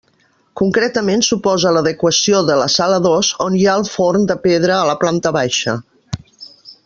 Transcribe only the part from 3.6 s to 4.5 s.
ha el forn de